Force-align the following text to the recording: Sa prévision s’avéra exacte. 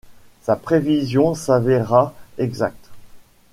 Sa 0.41 0.55
prévision 0.55 1.35
s’avéra 1.35 2.15
exacte. 2.39 2.89